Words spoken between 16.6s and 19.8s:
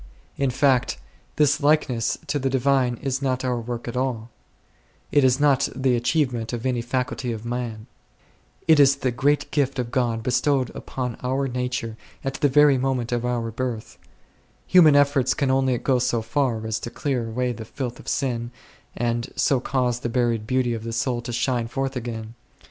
as to clear away the filth of sin, and so